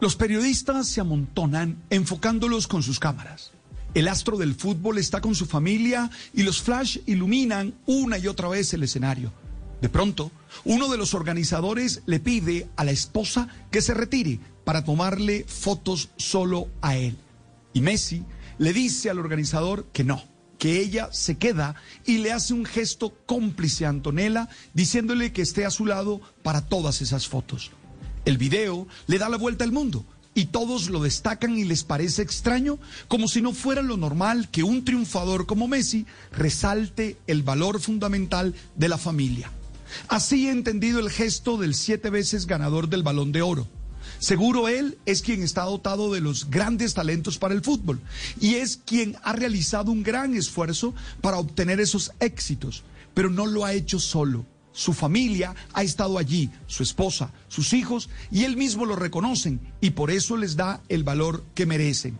Los 0.00 0.14
periodistas 0.14 0.86
se 0.86 1.00
amontonan 1.00 1.82
enfocándolos 1.90 2.68
con 2.68 2.84
sus 2.84 3.00
cámaras. 3.00 3.50
El 3.94 4.06
astro 4.06 4.36
del 4.36 4.54
fútbol 4.54 4.96
está 4.96 5.20
con 5.20 5.34
su 5.34 5.44
familia 5.44 6.08
y 6.32 6.44
los 6.44 6.62
flash 6.62 6.98
iluminan 7.06 7.74
una 7.84 8.16
y 8.16 8.28
otra 8.28 8.46
vez 8.46 8.72
el 8.72 8.84
escenario. 8.84 9.32
De 9.82 9.88
pronto, 9.88 10.30
uno 10.64 10.86
de 10.86 10.98
los 10.98 11.14
organizadores 11.14 12.02
le 12.06 12.20
pide 12.20 12.68
a 12.76 12.84
la 12.84 12.92
esposa 12.92 13.48
que 13.72 13.82
se 13.82 13.92
retire 13.92 14.38
para 14.62 14.84
tomarle 14.84 15.44
fotos 15.48 16.10
solo 16.16 16.68
a 16.80 16.96
él. 16.96 17.18
Y 17.72 17.80
Messi 17.80 18.22
le 18.58 18.72
dice 18.72 19.10
al 19.10 19.18
organizador 19.18 19.86
que 19.92 20.04
no, 20.04 20.22
que 20.58 20.80
ella 20.80 21.08
se 21.10 21.38
queda 21.38 21.74
y 22.06 22.18
le 22.18 22.32
hace 22.32 22.54
un 22.54 22.66
gesto 22.66 23.18
cómplice 23.26 23.84
a 23.84 23.88
Antonella 23.88 24.48
diciéndole 24.74 25.32
que 25.32 25.42
esté 25.42 25.66
a 25.66 25.72
su 25.72 25.86
lado 25.86 26.20
para 26.44 26.66
todas 26.66 27.02
esas 27.02 27.26
fotos. 27.26 27.72
El 28.28 28.36
video 28.36 28.86
le 29.06 29.16
da 29.16 29.30
la 29.30 29.38
vuelta 29.38 29.64
al 29.64 29.72
mundo 29.72 30.04
y 30.34 30.44
todos 30.44 30.90
lo 30.90 31.02
destacan 31.02 31.56
y 31.56 31.64
les 31.64 31.82
parece 31.82 32.20
extraño, 32.20 32.78
como 33.08 33.26
si 33.26 33.40
no 33.40 33.54
fuera 33.54 33.80
lo 33.80 33.96
normal 33.96 34.50
que 34.50 34.62
un 34.62 34.84
triunfador 34.84 35.46
como 35.46 35.66
Messi 35.66 36.04
resalte 36.30 37.16
el 37.26 37.42
valor 37.42 37.80
fundamental 37.80 38.54
de 38.74 38.88
la 38.90 38.98
familia. 38.98 39.50
Así 40.08 40.46
he 40.46 40.50
entendido 40.50 41.00
el 41.00 41.08
gesto 41.08 41.56
del 41.56 41.74
siete 41.74 42.10
veces 42.10 42.46
ganador 42.46 42.90
del 42.90 43.02
balón 43.02 43.32
de 43.32 43.40
oro. 43.40 43.66
Seguro 44.18 44.68
él 44.68 44.98
es 45.06 45.22
quien 45.22 45.42
está 45.42 45.62
dotado 45.62 46.12
de 46.12 46.20
los 46.20 46.50
grandes 46.50 46.92
talentos 46.92 47.38
para 47.38 47.54
el 47.54 47.62
fútbol 47.62 47.98
y 48.38 48.56
es 48.56 48.76
quien 48.84 49.16
ha 49.22 49.32
realizado 49.32 49.90
un 49.90 50.02
gran 50.02 50.34
esfuerzo 50.34 50.94
para 51.22 51.38
obtener 51.38 51.80
esos 51.80 52.12
éxitos, 52.20 52.82
pero 53.14 53.30
no 53.30 53.46
lo 53.46 53.64
ha 53.64 53.72
hecho 53.72 53.98
solo 53.98 54.44
su 54.78 54.92
familia 54.92 55.56
ha 55.72 55.82
estado 55.82 56.18
allí, 56.18 56.50
su 56.68 56.84
esposa, 56.84 57.32
sus 57.48 57.72
hijos, 57.72 58.08
y 58.30 58.44
él 58.44 58.56
mismo 58.56 58.86
lo 58.86 58.94
reconocen 58.94 59.58
y 59.80 59.90
por 59.90 60.12
eso 60.12 60.36
les 60.36 60.54
da 60.54 60.80
el 60.88 61.02
valor 61.02 61.44
que 61.56 61.66
merecen. 61.66 62.16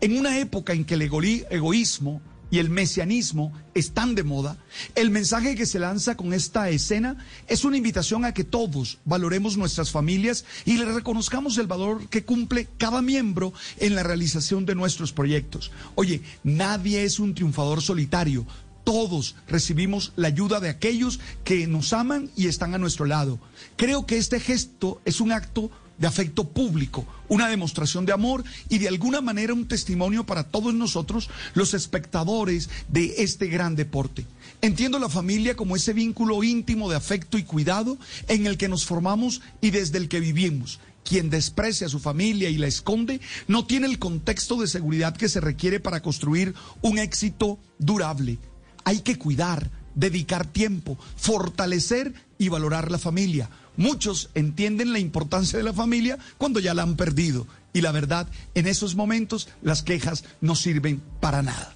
En 0.00 0.18
una 0.18 0.36
época 0.40 0.72
en 0.72 0.84
que 0.84 0.94
el 0.94 1.02
egoísmo 1.02 2.20
y 2.50 2.58
el 2.58 2.70
mesianismo 2.70 3.52
están 3.74 4.16
de 4.16 4.24
moda, 4.24 4.58
el 4.96 5.10
mensaje 5.10 5.54
que 5.54 5.64
se 5.64 5.78
lanza 5.78 6.16
con 6.16 6.32
esta 6.32 6.68
escena 6.70 7.24
es 7.46 7.64
una 7.64 7.76
invitación 7.76 8.24
a 8.24 8.34
que 8.34 8.42
todos 8.42 8.98
valoremos 9.04 9.56
nuestras 9.56 9.92
familias 9.92 10.44
y 10.64 10.78
le 10.78 10.86
reconozcamos 10.86 11.56
el 11.58 11.68
valor 11.68 12.08
que 12.08 12.24
cumple 12.24 12.68
cada 12.78 13.00
miembro 13.00 13.52
en 13.78 13.94
la 13.94 14.02
realización 14.02 14.66
de 14.66 14.74
nuestros 14.74 15.12
proyectos. 15.12 15.70
Oye, 15.94 16.20
nadie 16.42 17.04
es 17.04 17.20
un 17.20 17.32
triunfador 17.32 17.80
solitario, 17.80 18.44
todos 18.84 19.36
recibimos 19.48 20.12
la 20.16 20.28
ayuda 20.28 20.60
de 20.60 20.68
aquellos 20.68 21.20
que 21.44 21.66
nos 21.66 21.92
aman 21.92 22.30
y 22.36 22.46
están 22.46 22.74
a 22.74 22.78
nuestro 22.78 23.06
lado. 23.06 23.38
Creo 23.76 24.06
que 24.06 24.18
este 24.18 24.40
gesto 24.40 25.00
es 25.04 25.20
un 25.20 25.32
acto 25.32 25.70
de 25.98 26.06
afecto 26.06 26.48
público, 26.48 27.06
una 27.28 27.48
demostración 27.48 28.04
de 28.06 28.12
amor 28.12 28.42
y 28.68 28.78
de 28.78 28.88
alguna 28.88 29.20
manera 29.20 29.54
un 29.54 29.68
testimonio 29.68 30.24
para 30.24 30.44
todos 30.44 30.74
nosotros, 30.74 31.30
los 31.54 31.74
espectadores 31.74 32.70
de 32.88 33.14
este 33.18 33.46
gran 33.46 33.76
deporte. 33.76 34.26
Entiendo 34.62 34.98
la 34.98 35.08
familia 35.08 35.54
como 35.54 35.76
ese 35.76 35.92
vínculo 35.92 36.42
íntimo 36.42 36.90
de 36.90 36.96
afecto 36.96 37.38
y 37.38 37.44
cuidado 37.44 37.98
en 38.28 38.46
el 38.46 38.56
que 38.56 38.68
nos 38.68 38.84
formamos 38.84 39.42
y 39.60 39.70
desde 39.70 39.98
el 39.98 40.08
que 40.08 40.20
vivimos. 40.20 40.80
Quien 41.04 41.30
desprecia 41.30 41.86
a 41.86 41.90
su 41.90 41.98
familia 41.98 42.48
y 42.48 42.58
la 42.58 42.68
esconde 42.68 43.20
no 43.48 43.66
tiene 43.66 43.86
el 43.86 43.98
contexto 43.98 44.60
de 44.60 44.68
seguridad 44.68 45.16
que 45.16 45.28
se 45.28 45.40
requiere 45.40 45.80
para 45.80 46.00
construir 46.00 46.54
un 46.80 46.98
éxito 46.98 47.58
durable 47.78 48.38
hay 48.84 49.00
que 49.00 49.16
cuidar, 49.16 49.70
dedicar 49.94 50.46
tiempo, 50.46 50.98
fortalecer 51.16 52.14
y 52.38 52.48
valorar 52.48 52.90
la 52.90 52.98
familia. 52.98 53.50
Muchos 53.76 54.30
entienden 54.34 54.92
la 54.92 54.98
importancia 54.98 55.58
de 55.58 55.64
la 55.64 55.72
familia 55.72 56.18
cuando 56.38 56.60
ya 56.60 56.74
la 56.74 56.82
han 56.82 56.96
perdido. 56.96 57.46
Y 57.72 57.80
la 57.80 57.92
verdad, 57.92 58.28
en 58.54 58.66
esos 58.66 58.94
momentos 58.96 59.48
las 59.62 59.82
quejas 59.82 60.24
no 60.40 60.56
sirven 60.56 61.02
para 61.20 61.42
nada. 61.42 61.74